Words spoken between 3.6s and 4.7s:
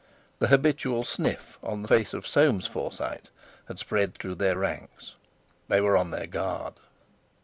had spread through their